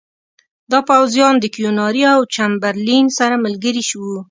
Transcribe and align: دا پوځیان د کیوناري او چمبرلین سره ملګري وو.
دا 0.71 0.79
پوځیان 0.89 1.33
د 1.39 1.45
کیوناري 1.55 2.03
او 2.13 2.19
چمبرلین 2.35 3.05
سره 3.19 3.35
ملګري 3.45 3.83
وو. 4.01 4.13